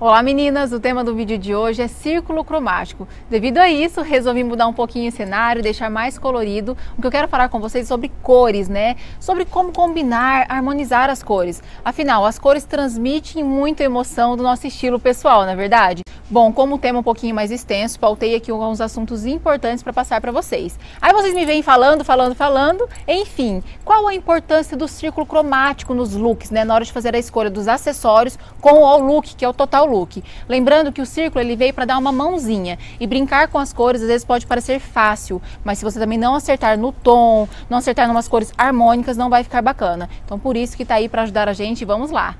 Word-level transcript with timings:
Olá 0.00 0.22
meninas, 0.22 0.72
o 0.72 0.78
tema 0.78 1.02
do 1.02 1.12
vídeo 1.12 1.36
de 1.36 1.56
hoje 1.56 1.82
é 1.82 1.88
círculo 1.88 2.44
cromático. 2.44 3.08
Devido 3.28 3.58
a 3.58 3.68
isso, 3.68 4.00
resolvi 4.00 4.44
mudar 4.44 4.68
um 4.68 4.72
pouquinho 4.72 5.08
o 5.08 5.12
cenário, 5.12 5.60
deixar 5.60 5.90
mais 5.90 6.16
colorido. 6.16 6.76
O 6.96 7.00
que 7.00 7.06
eu 7.08 7.10
quero 7.10 7.26
falar 7.26 7.48
com 7.48 7.58
vocês 7.58 7.84
é 7.84 7.88
sobre 7.88 8.08
cores, 8.22 8.68
né? 8.68 8.94
Sobre 9.18 9.44
como 9.44 9.72
combinar, 9.72 10.46
harmonizar 10.48 11.10
as 11.10 11.20
cores. 11.20 11.60
Afinal, 11.84 12.24
as 12.24 12.38
cores 12.38 12.62
transmitem 12.62 13.42
muita 13.42 13.82
emoção 13.82 14.36
do 14.36 14.42
nosso 14.44 14.68
estilo 14.68 15.00
pessoal, 15.00 15.42
não 15.42 15.50
é 15.50 15.56
verdade? 15.56 16.02
Bom, 16.30 16.52
como 16.52 16.74
o 16.74 16.78
tema 16.78 16.98
é 16.98 17.00
um 17.00 17.02
pouquinho 17.02 17.34
mais 17.34 17.50
extenso, 17.50 17.98
pautei 17.98 18.34
aqui 18.34 18.50
alguns 18.50 18.82
assuntos 18.82 19.24
importantes 19.24 19.82
para 19.82 19.94
passar 19.94 20.20
para 20.20 20.30
vocês. 20.30 20.78
Aí 21.00 21.10
vocês 21.10 21.34
me 21.34 21.46
vêm 21.46 21.62
falando, 21.62 22.04
falando, 22.04 22.34
falando. 22.34 22.86
Enfim, 23.08 23.62
qual 23.82 24.06
a 24.06 24.14
importância 24.14 24.76
do 24.76 24.86
círculo 24.86 25.24
cromático 25.24 25.94
nos 25.94 26.14
looks, 26.14 26.50
né? 26.50 26.64
Na 26.64 26.74
hora 26.74 26.84
de 26.84 26.92
fazer 26.92 27.14
a 27.14 27.18
escolha 27.18 27.48
dos 27.48 27.66
acessórios 27.66 28.38
com 28.60 28.82
o 28.82 28.98
look, 28.98 29.34
que 29.34 29.42
é 29.42 29.48
o 29.48 29.54
total 29.54 29.86
look. 29.86 30.22
Lembrando 30.46 30.92
que 30.92 31.00
o 31.00 31.06
círculo 31.06 31.42
ele 31.42 31.56
veio 31.56 31.72
para 31.72 31.86
dar 31.86 31.96
uma 31.96 32.12
mãozinha 32.12 32.78
e 33.00 33.06
brincar 33.06 33.48
com 33.48 33.56
as 33.56 33.72
cores 33.72 34.02
às 34.02 34.08
vezes 34.08 34.22
pode 34.22 34.46
parecer 34.46 34.80
fácil, 34.80 35.40
mas 35.64 35.78
se 35.78 35.84
você 35.84 35.98
também 35.98 36.18
não 36.18 36.34
acertar 36.34 36.76
no 36.76 36.92
tom, 36.92 37.48
não 37.70 37.78
acertar 37.78 38.06
em 38.06 38.10
umas 38.10 38.28
cores 38.28 38.52
harmônicas, 38.58 39.16
não 39.16 39.30
vai 39.30 39.42
ficar 39.42 39.62
bacana. 39.62 40.10
Então 40.26 40.38
por 40.38 40.58
isso 40.58 40.76
que 40.76 40.82
está 40.82 40.96
aí 40.96 41.08
para 41.08 41.22
ajudar 41.22 41.48
a 41.48 41.54
gente, 41.54 41.86
vamos 41.86 42.10
lá. 42.10 42.36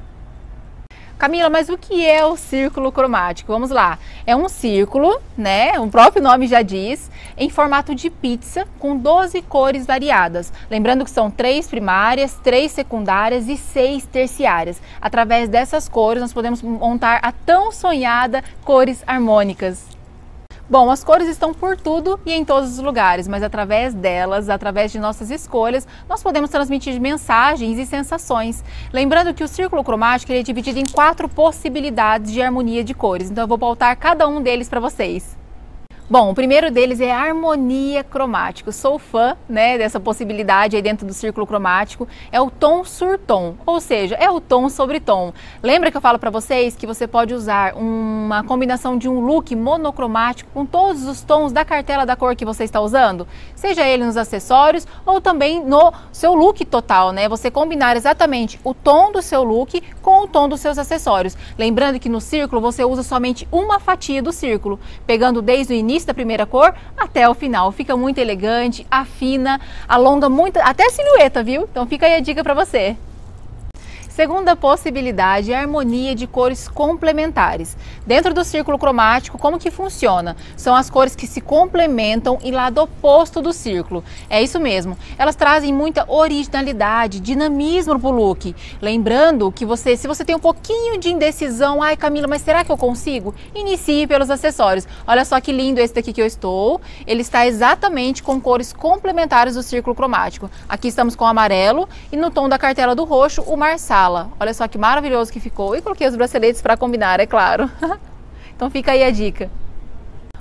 Camila, 1.19 1.51
mas 1.51 1.69
o 1.69 1.77
que 1.77 2.07
é 2.07 2.25
o 2.25 2.37
círculo 2.37 2.93
cromático? 2.93 3.53
Vamos 3.53 3.71
lá. 3.71 3.99
É 4.25 4.37
um 4.37 4.49
círculo, 4.49 5.21
né? 5.37 5.77
O 5.81 5.89
próprio 5.89 6.23
nome 6.23 6.47
já 6.47 6.63
diz, 6.63 7.11
em 7.37 7.51
formato 7.51 7.93
de 7.93 8.09
pizza 8.09 8.69
com 8.79 8.97
12 8.97 9.43
cores 9.43 9.85
variadas. 9.85 10.53
Lembrando 10.71 11.05
que 11.05 11.11
são 11.11 11.29
três 11.29 11.67
primárias, 11.67 12.39
três 12.45 12.71
secundárias 12.71 13.49
e 13.49 13.57
seis 13.57 14.07
terciárias. 14.07 14.81
Através 15.01 15.49
dessas 15.49 15.89
cores, 15.89 16.23
nós 16.23 16.33
podemos 16.33 16.63
montar 16.63 17.19
a 17.21 17.33
tão 17.33 17.73
sonhada 17.73 18.45
cores 18.65 19.03
harmônicas. 19.05 19.98
Bom, 20.71 20.91
as 20.91 21.03
cores 21.03 21.27
estão 21.29 21.55
por 21.55 21.79
tudo 21.79 22.21
e 22.27 22.33
em 22.35 22.45
todos 22.45 22.73
os 22.73 22.79
lugares, 22.79 23.27
mas 23.27 23.43
através 23.43 23.95
delas, 23.95 24.51
através 24.51 24.93
de 24.93 24.99
nossas 24.99 25.31
escolhas, 25.31 25.89
nós 26.07 26.23
podemos 26.23 26.51
transmitir 26.51 27.01
mensagens 27.01 27.79
e 27.79 27.87
sensações. 27.87 28.63
Lembrando 28.93 29.33
que 29.33 29.43
o 29.43 29.49
círculo 29.49 29.83
cromático 29.83 30.31
é 30.31 30.43
dividido 30.43 30.79
em 30.79 30.85
quatro 30.85 31.27
possibilidades 31.27 32.31
de 32.31 32.43
harmonia 32.43 32.85
de 32.85 32.93
cores, 32.93 33.31
então 33.31 33.45
eu 33.45 33.49
vou 33.49 33.57
pautar 33.57 33.97
cada 33.97 34.29
um 34.29 34.43
deles 34.43 34.69
para 34.69 34.79
vocês. 34.79 35.38
Bom, 36.11 36.31
o 36.31 36.35
primeiro 36.35 36.71
deles 36.71 37.03
é 37.03 37.13
harmonia 37.13 38.03
cromática. 38.03 38.73
Sou 38.73 38.99
fã 38.99 39.37
né, 39.47 39.77
dessa 39.77 40.01
possibilidade 40.01 40.75
aí 40.75 40.81
dentro 40.81 41.07
do 41.07 41.13
círculo 41.13 41.47
cromático. 41.47 42.09
É 42.33 42.41
o 42.41 42.51
tom 42.51 42.83
sur 42.83 43.19
tom, 43.19 43.57
ou 43.67 43.79
seja, 43.79 44.15
é 44.15 44.31
o 44.31 44.41
tom 44.41 44.71
sobre 44.71 45.01
tom. 45.01 45.35
Lembra 45.63 45.91
que 45.91 45.99
eu 45.99 46.01
falo 46.01 46.19
para 46.19 46.31
vocês 46.31 46.75
que 46.75 46.87
você 46.87 47.07
pode 47.07 47.35
usar 47.35 47.75
uma 47.75 48.43
combinação 48.43 48.97
de 48.97 49.07
um 49.07 49.21
look 49.21 49.55
monocromático 49.55 50.51
com 50.55 50.65
todos 50.65 51.07
os 51.07 51.21
tons 51.21 51.53
da 51.53 51.63
cartela 51.63 52.07
da 52.07 52.17
cor 52.17 52.35
que 52.35 52.45
você 52.47 52.65
está 52.65 52.81
usando? 52.81 53.29
Seja 53.55 53.87
ele 53.87 54.07
nos 54.07 54.17
acessórios 54.17 54.87
ou 55.05 55.21
também 55.21 55.63
no 55.63 55.93
seu 56.11 56.35
look 56.35 56.65
total, 56.65 57.13
né? 57.13 57.29
Você 57.29 57.51
combinar 57.51 57.99
exatamente 57.99 58.59
o 58.65 58.73
tom 58.73 59.13
do 59.13 59.21
seu 59.21 59.45
look 59.45 59.83
com 60.01 60.23
o 60.23 60.27
tom 60.27 60.49
dos 60.49 60.61
seus 60.61 60.79
acessórios. 60.79 61.37
Lembrando 61.59 62.01
que 62.01 62.09
no 62.09 62.19
círculo 62.19 62.63
você 62.63 62.83
usa 62.83 63.03
somente 63.03 63.47
uma 63.53 63.79
fatia 63.79 64.23
do 64.23 64.33
círculo, 64.33 64.81
pegando 65.07 65.43
desde 65.43 65.75
o 65.75 65.77
início 65.77 65.98
início 65.99 66.07
da 66.07 66.15
primeira 66.15 66.47
cor 66.47 66.75
até 66.97 67.29
o 67.29 67.35
final. 67.35 67.73
Fica 67.73 67.97
muito 67.97 68.19
elegante, 68.19 68.87
afina, 68.91 69.61
alonga 69.89 70.29
muito, 70.29 70.59
até 70.59 70.87
a 70.87 70.91
silhueta, 70.91 71.43
viu? 71.43 71.63
Então 71.71 71.87
fica 71.87 72.07
aí 72.07 72.15
a 72.15 72.21
dica 72.21 72.43
para 72.43 72.55
você. 72.55 72.97
Segunda 74.19 74.57
possibilidade 74.57 75.53
é 75.53 75.57
a 75.57 75.61
harmonia 75.61 76.13
de 76.13 76.27
cores 76.27 76.67
complementares. 76.67 77.77
Dentro 78.05 78.35
do 78.35 78.43
círculo 78.43 78.77
cromático, 78.77 79.39
como 79.39 79.61
que 79.61 79.71
funciona? 79.71 80.37
São 80.57 80.75
as 80.75 80.91
cores 80.91 81.15
que 81.15 81.25
se 81.25 81.41
complementam 81.41 82.37
e 82.43 82.51
lado 82.51 82.83
oposto 82.83 83.41
do 83.41 83.53
círculo. 83.53 84.03
É 84.29 84.43
isso 84.43 84.59
mesmo. 84.59 84.99
Elas 85.17 85.37
trazem 85.37 85.73
muita 85.73 86.05
originalidade, 86.11 87.21
dinamismo 87.21 87.97
para 87.97 88.09
o 88.09 88.11
look. 88.11 88.57
Lembrando 88.83 89.53
que 89.53 89.65
você, 89.65 89.97
se 89.97 90.09
você 90.09 90.25
tem 90.25 90.35
um 90.35 90.41
pouquinho 90.41 90.99
de 90.99 91.11
indecisão, 91.11 91.81
ai 91.81 91.97
Camila, 91.97 92.27
mas 92.27 92.43
será 92.43 92.65
que 92.65 92.73
eu 92.73 92.77
consigo? 92.77 93.33
Inicie 93.55 94.09
pelos 94.09 94.31
acessórios. 94.31 94.89
Olha 95.07 95.25
só 95.25 95.41
que 95.41 95.53
lindo 95.53 95.81
esse 95.81 95.95
daqui 95.95 96.13
que 96.13 96.21
eu 96.21 96.27
estou. 96.27 96.81
Ele 97.07 97.23
está 97.23 97.47
exatamente 97.47 98.21
com 98.21 98.41
cores 98.41 98.73
complementares 98.73 99.55
do 99.55 99.63
círculo 99.63 99.95
cromático. 99.95 100.51
Aqui 100.69 100.89
estamos 100.89 101.15
com 101.15 101.23
o 101.25 101.29
amarelo 101.29 101.89
e 102.11 102.17
no 102.17 102.33
tom 102.33 102.49
da 102.49 102.59
cartela 102.59 102.97
do 102.97 103.05
roxo, 103.05 103.43
o 103.43 103.57
marsala 103.57 104.08
Olha 104.39 104.55
só 104.55 104.67
que 104.67 104.79
maravilhoso 104.79 105.33
que 105.33 105.41
ficou. 105.41 105.77
E 105.77 105.83
coloquei 105.83 106.07
os 106.07 106.17
braceletes 106.17 106.63
para 106.63 106.77
combinar, 106.77 107.21
é 107.21 107.27
claro. 107.27 107.71
então 108.55 108.71
fica 108.71 108.93
aí 108.93 109.03
a 109.03 109.11
dica. 109.11 109.51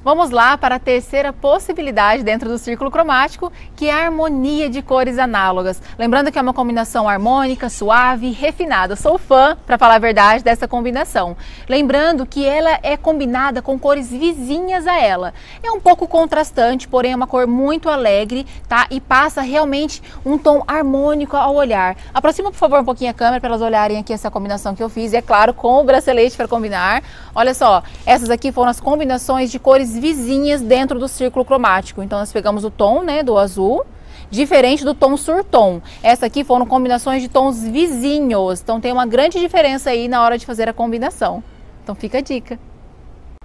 Vamos 0.07 0.29
lá 0.29 0.57
para 0.57 0.75
a 0.75 0.79
terceira 0.79 1.33
possibilidade 1.33 2.23
dentro 2.23 2.47
do 2.47 2.57
círculo 2.57 2.89
cromático, 2.89 3.51
que 3.75 3.89
é 3.89 3.91
a 3.91 4.05
harmonia 4.05 4.69
de 4.69 4.81
cores 4.81 5.19
análogas. 5.19 5.81
Lembrando 5.99 6.31
que 6.31 6.39
é 6.39 6.41
uma 6.41 6.53
combinação 6.53 7.09
harmônica, 7.09 7.67
suave, 7.67 8.31
refinada. 8.31 8.95
Sou 8.95 9.17
fã, 9.17 9.57
para 9.65 9.77
falar 9.77 9.95
a 9.95 9.99
verdade, 9.99 10.45
dessa 10.45 10.65
combinação. 10.65 11.35
Lembrando 11.67 12.25
que 12.25 12.45
ela 12.45 12.79
é 12.83 12.95
combinada 12.95 13.61
com 13.61 13.77
cores 13.77 14.09
vizinhas 14.09 14.87
a 14.87 14.97
ela. 14.97 15.33
É 15.61 15.69
um 15.71 15.81
pouco 15.81 16.07
contrastante, 16.07 16.87
porém 16.87 17.11
é 17.11 17.15
uma 17.17 17.27
cor 17.27 17.45
muito 17.45 17.89
alegre, 17.89 18.47
tá? 18.65 18.87
E 18.89 19.01
passa 19.01 19.41
realmente 19.41 20.01
um 20.25 20.37
tom 20.37 20.63
harmônico 20.65 21.35
ao 21.35 21.53
olhar. 21.53 21.97
Aproxima, 22.13 22.49
por 22.49 22.57
favor, 22.57 22.79
um 22.79 22.85
pouquinho 22.85 23.11
a 23.11 23.13
câmera 23.13 23.41
para 23.41 23.49
elas 23.49 23.61
olharem 23.61 23.97
aqui 23.97 24.13
essa 24.13 24.31
combinação 24.31 24.73
que 24.73 24.81
eu 24.81 24.87
fiz. 24.87 25.11
E 25.11 25.17
é 25.17 25.21
claro, 25.21 25.53
com 25.53 25.81
o 25.81 25.83
bracelete 25.83 26.37
para 26.37 26.47
combinar. 26.47 27.03
Olha 27.35 27.53
só, 27.53 27.83
essas 28.05 28.29
aqui 28.29 28.53
foram 28.53 28.71
as 28.71 28.79
combinações 28.79 29.51
de 29.51 29.59
cores 29.59 29.96
vizinhas 29.97 30.61
dentro 30.61 30.99
do 30.99 31.07
círculo 31.07 31.43
cromático. 31.43 32.01
Então 32.01 32.19
nós 32.19 32.31
pegamos 32.31 32.63
o 32.63 32.69
tom, 32.71 33.03
né, 33.03 33.23
do 33.23 33.37
azul, 33.37 33.85
diferente 34.29 34.83
do 34.85 34.93
tom 34.93 35.17
surtom. 35.17 35.81
Essa 36.03 36.25
aqui 36.25 36.43
foram 36.43 36.65
combinações 36.65 37.21
de 37.21 37.27
tons 37.27 37.63
vizinhos. 37.63 38.61
Então 38.61 38.79
tem 38.79 38.91
uma 38.91 39.05
grande 39.05 39.39
diferença 39.39 39.89
aí 39.89 40.07
na 40.07 40.21
hora 40.21 40.37
de 40.37 40.45
fazer 40.45 40.69
a 40.69 40.73
combinação. 40.73 41.43
Então 41.83 41.95
fica 41.95 42.17
a 42.17 42.21
dica. 42.21 42.59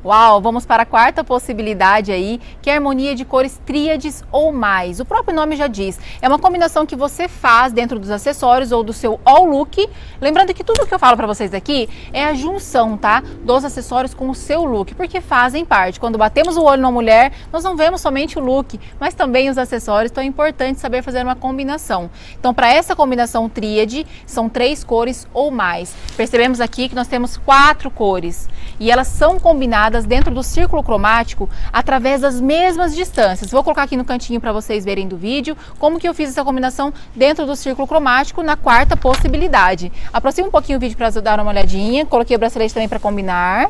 Uau, 0.04 0.40
vamos 0.40 0.66
para 0.66 0.82
a 0.82 0.86
quarta 0.86 1.22
possibilidade 1.22 2.10
aí, 2.10 2.40
que 2.60 2.68
é 2.68 2.72
a 2.72 2.76
harmonia 2.76 3.14
de 3.14 3.24
cores 3.24 3.60
tríades 3.64 4.24
ou 4.32 4.52
mais. 4.52 4.98
O 4.98 5.04
próprio 5.04 5.32
nome 5.32 5.54
já 5.54 5.68
diz, 5.68 5.96
é 6.20 6.26
uma 6.26 6.40
combinação 6.40 6.84
que 6.84 6.96
você 6.96 7.28
faz 7.28 7.72
dentro 7.72 8.00
dos 8.00 8.10
acessórios 8.10 8.72
ou 8.72 8.82
do 8.82 8.92
seu 8.92 9.20
all 9.24 9.44
look. 9.44 9.88
Lembrando 10.20 10.52
que 10.52 10.64
tudo 10.64 10.88
que 10.88 10.92
eu 10.92 10.98
falo 10.98 11.16
para 11.16 11.28
vocês 11.28 11.54
aqui 11.54 11.88
é 12.12 12.24
a 12.24 12.34
junção, 12.34 12.96
tá? 12.96 13.22
Dos 13.44 13.64
acessórios 13.64 14.12
com 14.12 14.28
o 14.28 14.34
seu 14.34 14.64
look, 14.64 14.92
porque 14.96 15.20
fazem 15.20 15.64
parte. 15.64 16.00
Quando 16.00 16.18
batemos 16.18 16.56
o 16.56 16.64
olho 16.64 16.82
na 16.82 16.90
mulher, 16.90 17.30
nós 17.52 17.62
não 17.62 17.76
vemos 17.76 18.00
somente 18.00 18.36
o 18.40 18.42
look, 18.42 18.80
mas 18.98 19.14
também 19.14 19.50
os 19.50 19.56
acessórios, 19.56 20.10
então 20.10 20.24
é 20.24 20.26
importante 20.26 20.80
saber 20.80 21.02
fazer 21.02 21.22
uma 21.22 21.36
combinação. 21.36 22.10
Então, 22.40 22.52
para 22.52 22.72
essa 22.72 22.96
combinação 22.96 23.48
tríade, 23.48 24.04
são 24.26 24.48
três 24.48 24.82
cores 24.82 25.28
ou 25.32 25.52
mais. 25.52 25.94
Percebemos 26.16 26.60
aqui 26.60 26.88
que 26.88 26.94
nós 26.96 27.06
temos 27.06 27.36
quatro 27.36 27.88
cores 27.88 28.48
e 28.80 28.90
elas 28.90 29.06
são 29.06 29.38
combinadas 29.38 29.91
dentro 30.00 30.34
do 30.34 30.42
círculo 30.42 30.82
cromático 30.82 31.48
através 31.72 32.22
das 32.22 32.40
mesmas 32.40 32.94
distâncias. 32.94 33.50
Vou 33.50 33.62
colocar 33.62 33.82
aqui 33.82 33.96
no 33.96 34.04
cantinho 34.04 34.40
para 34.40 34.52
vocês 34.52 34.84
verem 34.84 35.06
do 35.06 35.16
vídeo 35.16 35.56
como 35.78 35.98
que 35.98 36.08
eu 36.08 36.14
fiz 36.14 36.30
essa 36.30 36.44
combinação 36.44 36.92
dentro 37.14 37.46
do 37.46 37.54
círculo 37.54 37.86
cromático 37.86 38.42
na 38.42 38.56
quarta 38.56 38.96
possibilidade. 38.96 39.92
Aproxima 40.12 40.48
um 40.48 40.50
pouquinho 40.50 40.78
o 40.78 40.80
vídeo 40.80 40.96
para 40.96 41.10
dar 41.20 41.38
uma 41.38 41.50
olhadinha. 41.50 42.06
Coloquei 42.06 42.34
o 42.36 42.38
bracelete 42.38 42.74
também 42.74 42.88
para 42.88 42.98
combinar. 42.98 43.68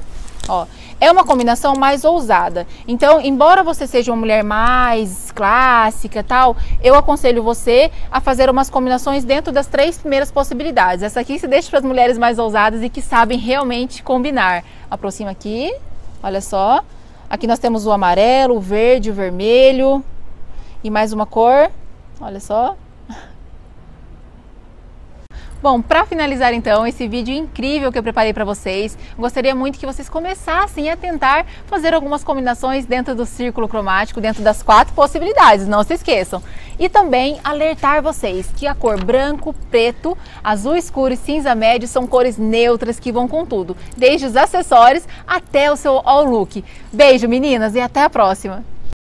Ó, 0.48 0.66
é 1.00 1.10
uma 1.10 1.24
combinação 1.24 1.74
mais 1.76 2.04
ousada. 2.04 2.66
Então, 2.86 3.20
embora 3.20 3.62
você 3.62 3.86
seja 3.86 4.10
uma 4.10 4.18
mulher 4.18 4.42
mais 4.42 5.30
clássica 5.30 6.22
tal, 6.22 6.56
eu 6.82 6.94
aconselho 6.94 7.42
você 7.42 7.90
a 8.10 8.20
fazer 8.20 8.50
umas 8.50 8.68
combinações 8.68 9.24
dentro 9.24 9.52
das 9.52 9.66
três 9.66 9.98
primeiras 9.98 10.32
possibilidades. 10.32 11.02
Essa 11.02 11.20
aqui 11.20 11.38
se 11.38 11.46
deixa 11.46 11.70
para 11.70 11.78
as 11.78 11.84
mulheres 11.84 12.18
mais 12.18 12.38
ousadas 12.38 12.82
e 12.82 12.88
que 12.88 13.00
sabem 13.00 13.38
realmente 13.38 14.02
combinar. 14.02 14.64
Aproxima 14.90 15.30
aqui. 15.30 15.72
Olha 16.22 16.40
só. 16.40 16.84
Aqui 17.28 17.46
nós 17.46 17.58
temos 17.58 17.86
o 17.86 17.92
amarelo, 17.92 18.56
o 18.56 18.60
verde, 18.60 19.10
o 19.10 19.14
vermelho 19.14 20.04
e 20.84 20.90
mais 20.90 21.12
uma 21.12 21.26
cor. 21.26 21.70
Olha 22.20 22.38
só. 22.38 22.76
Bom, 25.62 25.80
para 25.80 26.04
finalizar 26.04 26.52
então 26.52 26.84
esse 26.84 27.06
vídeo 27.06 27.32
incrível 27.32 27.92
que 27.92 27.96
eu 27.96 28.02
preparei 28.02 28.32
para 28.32 28.44
vocês, 28.44 28.98
gostaria 29.16 29.54
muito 29.54 29.78
que 29.78 29.86
vocês 29.86 30.08
começassem 30.08 30.90
a 30.90 30.96
tentar 30.96 31.46
fazer 31.66 31.94
algumas 31.94 32.24
combinações 32.24 32.84
dentro 32.84 33.14
do 33.14 33.24
círculo 33.24 33.68
cromático, 33.68 34.20
dentro 34.20 34.42
das 34.42 34.60
quatro 34.60 34.92
possibilidades, 34.92 35.68
não 35.68 35.84
se 35.84 35.94
esqueçam. 35.94 36.42
E 36.80 36.88
também 36.88 37.38
alertar 37.44 38.02
vocês 38.02 38.48
que 38.56 38.66
a 38.66 38.74
cor 38.74 39.04
branco, 39.04 39.54
preto, 39.70 40.18
azul 40.42 40.74
escuro 40.74 41.14
e 41.14 41.16
cinza 41.16 41.54
médio 41.54 41.86
são 41.86 42.08
cores 42.08 42.36
neutras 42.36 42.98
que 42.98 43.12
vão 43.12 43.28
com 43.28 43.46
tudo, 43.46 43.76
desde 43.96 44.26
os 44.26 44.34
acessórios 44.34 45.06
até 45.24 45.70
o 45.70 45.76
seu 45.76 46.02
all 46.04 46.24
look. 46.24 46.64
Beijo 46.92 47.28
meninas 47.28 47.76
e 47.76 47.80
até 47.80 48.02
a 48.02 48.10
próxima! 48.10 48.64